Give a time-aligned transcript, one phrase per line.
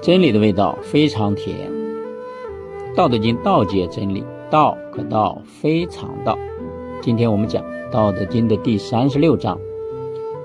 [0.00, 1.70] 真理的味道非常甜。
[2.94, 6.38] 《道德经》道解真理，道可道非常道。
[7.00, 9.58] 今天我们讲《道德经》的第三十六章：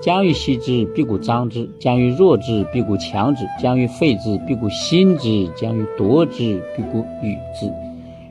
[0.00, 7.72] 将欲歙之，必固张之；将欲弱之，必固强之；将欲废之，必固兴之；将欲夺之，必固与之。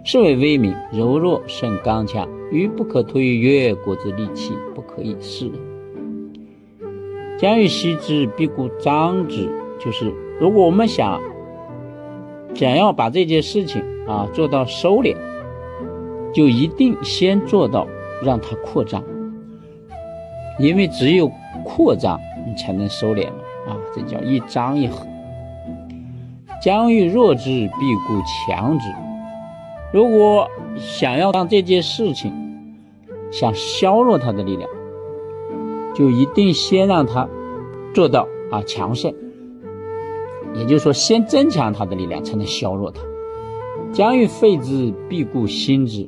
[0.04, 2.28] 是谓威名，柔弱胜刚强。
[2.52, 5.55] 鱼不可脱于渊，国之利器不可以示人。
[7.40, 9.50] 将欲歙之，必固张之。
[9.84, 11.20] 就是如果我们想
[12.54, 15.18] 想要把这件事情啊做到收敛，
[16.33, 17.88] 就一定先做到
[18.24, 19.04] 让它扩张，
[20.60, 21.29] 因为只有
[21.65, 23.77] 扩张，你才能收敛嘛啊。
[23.93, 25.05] 这叫一张一合。
[26.61, 28.88] 将欲弱之，必固强之。
[29.91, 32.31] 如果想要让这件事情
[33.31, 34.69] 想削弱它的力量，
[35.94, 37.27] 就一定先让它
[37.94, 39.13] 做到啊强盛。
[40.53, 43.02] 也就是说，先增强它的力量，才能削弱它。
[43.91, 46.08] 将欲废之，必固兴之。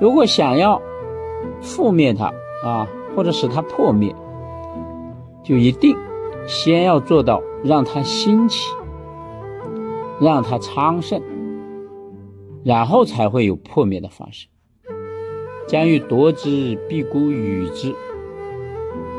[0.00, 0.80] 如果想要
[1.62, 2.32] 覆灭它
[2.64, 4.14] 啊，或者使它破灭，
[5.44, 5.96] 就一定
[6.46, 8.72] 先要做到让它兴起，
[10.20, 11.20] 让它昌盛。
[12.64, 14.48] 然后才会有破灭的方式。
[15.68, 17.94] 将欲夺之，必固与之。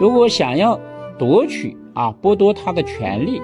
[0.01, 0.77] 如果想要
[1.17, 3.41] 夺取啊，剥夺他的权利，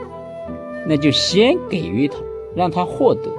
[0.87, 2.17] 那就先给予他，
[2.55, 3.31] 让他获得，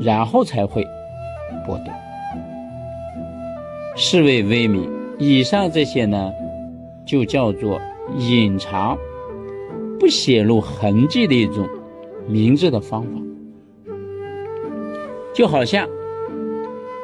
[0.00, 0.82] 然后才会
[1.66, 1.92] 剥夺。
[3.96, 4.90] 是谓威名。
[5.18, 6.32] 以上这些呢，
[7.06, 7.80] 就叫做
[8.16, 8.98] 隐藏、
[10.00, 11.68] 不显露痕迹的一种
[12.26, 13.10] 明智的方法。
[15.32, 15.88] 就好像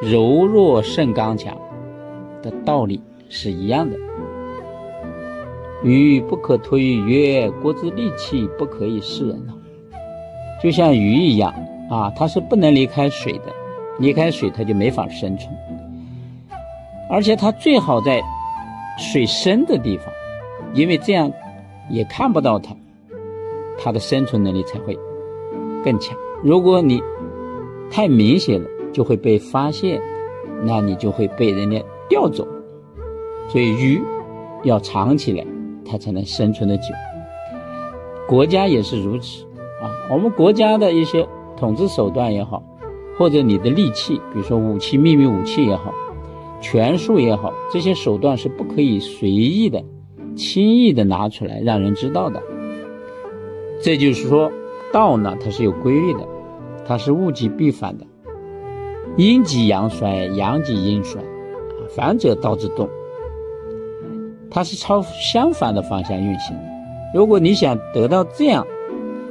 [0.03, 1.56] 柔弱胜刚强
[2.43, 3.97] 的道理是一样的。
[5.83, 9.55] 鱼不可脱于渊，国之利器不可以示人啊。
[10.62, 11.55] 就像鱼一样
[11.89, 13.53] 啊，它是不能离开水的，
[13.99, 15.55] 离开水它就没法生存。
[17.09, 18.21] 而且它最好在
[18.99, 20.06] 水深的地方，
[20.75, 21.31] 因为这样
[21.89, 22.75] 也看不到它，
[23.78, 24.99] 它的生存能力才会
[25.84, 26.16] 更强。
[26.43, 27.00] 如果你
[27.91, 30.03] 太明显了，就会被发现，
[30.65, 32.47] 那你就会被人家钓走。
[33.49, 34.03] 所以鱼
[34.65, 35.47] 要藏起来，
[35.88, 36.94] 它才能生存的久。
[38.28, 39.44] 国家也是如此
[39.82, 39.91] 啊。
[40.10, 41.26] 我们国家的一些
[41.56, 42.62] 统治手段也好，
[43.19, 45.93] 或者你的利器，比如说武器、秘密武器也好，
[46.60, 49.82] 权术也好，这些手段是不可以随意的、
[50.37, 52.43] 轻易的拿出来让人知道的。
[53.82, 54.53] 这就是说，
[54.93, 56.21] 道呢，它是有规律的。
[56.87, 58.06] 它是物极必反的，
[59.19, 61.22] 阴极阳衰，阳极阴衰，
[61.91, 62.88] 反者道之动。
[64.50, 66.56] 它是朝相反的方向运行。
[67.14, 68.66] 如果你想得到这样，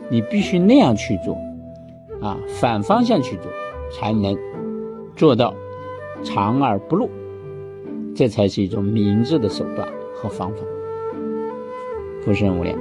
[0.10, 1.36] 你必须那样去做，
[2.22, 3.46] 啊，反方向去做，
[3.92, 4.38] 才能
[5.16, 5.54] 做到
[6.24, 7.10] 藏而不露。
[8.16, 10.58] 这才是一种明智的手段和方法。
[12.24, 12.78] 福生无量。